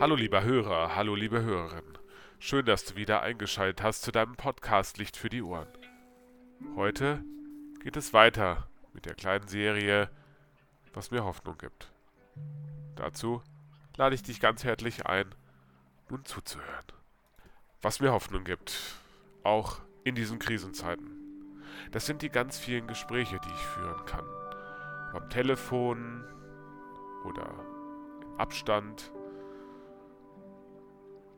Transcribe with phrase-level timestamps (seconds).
[0.00, 1.98] Hallo lieber Hörer, hallo liebe Hörerin.
[2.38, 5.66] Schön, dass du wieder eingeschaltet hast zu deinem Podcast Licht für die Ohren.
[6.76, 7.24] Heute
[7.82, 10.08] geht es weiter mit der kleinen Serie,
[10.94, 11.90] was mir Hoffnung gibt.
[12.94, 13.42] Dazu
[13.96, 15.34] lade ich dich ganz herzlich ein,
[16.08, 16.86] nun zuzuhören.
[17.82, 18.94] Was mir Hoffnung gibt,
[19.42, 21.10] auch in diesen Krisenzeiten.
[21.90, 24.26] Das sind die ganz vielen Gespräche, die ich führen kann.
[25.12, 26.24] Am Telefon
[27.24, 27.52] oder
[28.22, 29.10] im Abstand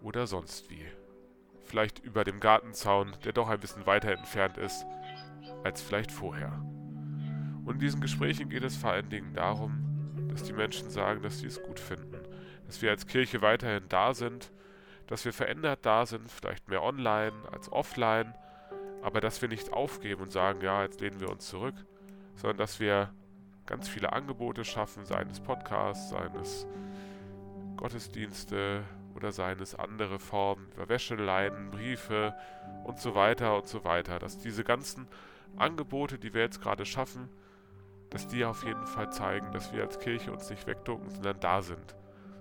[0.03, 0.85] oder sonst wie.
[1.65, 4.85] Vielleicht über dem Gartenzaun, der doch ein bisschen weiter entfernt ist
[5.63, 6.53] als vielleicht vorher.
[7.65, 11.39] Und in diesen Gesprächen geht es vor allen Dingen darum, dass die Menschen sagen, dass
[11.39, 12.19] sie es gut finden,
[12.67, 14.51] dass wir als Kirche weiterhin da sind,
[15.07, 18.35] dass wir verändert da sind, vielleicht mehr online als offline,
[19.03, 21.75] aber dass wir nicht aufgeben und sagen, ja, jetzt lehnen wir uns zurück,
[22.37, 23.13] sondern dass wir
[23.67, 26.67] ganz viele Angebote schaffen, seien es Podcasts, seien es
[27.77, 28.85] Gottesdienste
[29.21, 32.35] oder seien es andere Formen über Wäscheleien, Briefe
[32.85, 34.19] und so weiter und so weiter.
[34.19, 35.07] Dass diese ganzen
[35.57, 37.29] Angebote, die wir jetzt gerade schaffen,
[38.11, 41.63] dass die auf jeden Fall zeigen, dass wir als Kirche uns nicht wegducken, sondern da
[41.63, 41.95] sind.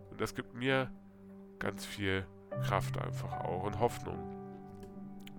[0.10, 0.92] Und das gibt mir
[1.60, 2.26] ganz viel
[2.64, 4.40] Kraft einfach auch und Hoffnung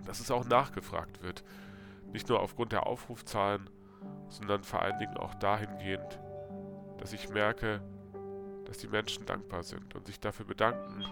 [0.05, 1.43] dass es auch nachgefragt wird.
[2.11, 3.69] Nicht nur aufgrund der Aufrufzahlen,
[4.29, 6.19] sondern vor allen Dingen auch dahingehend,
[6.97, 7.81] dass ich merke,
[8.65, 11.05] dass die Menschen dankbar sind und sich dafür bedanken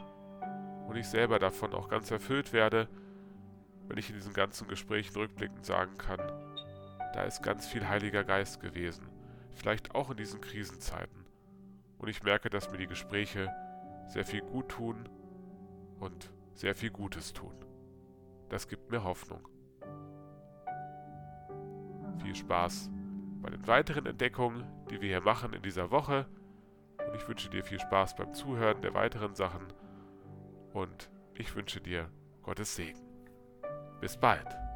[0.89, 2.89] und ich selber davon auch ganz erfüllt werde,
[3.87, 6.19] wenn ich in diesen ganzen Gesprächen rückblickend sagen kann,
[7.13, 9.07] da ist ganz viel Heiliger Geist gewesen,
[9.53, 11.25] vielleicht auch in diesen Krisenzeiten.
[11.99, 13.51] Und ich merke, dass mir die Gespräche
[14.07, 15.07] sehr viel gut tun
[15.99, 17.53] und sehr viel Gutes tun.
[18.49, 19.47] Das gibt mir Hoffnung.
[22.23, 22.89] Viel Spaß
[23.43, 26.25] bei den weiteren Entdeckungen, die wir hier machen in dieser Woche.
[27.07, 29.67] Und ich wünsche dir viel Spaß beim Zuhören der weiteren Sachen.
[30.73, 32.09] Und ich wünsche dir
[32.43, 32.99] Gottes Segen.
[34.01, 34.68] Bis bald.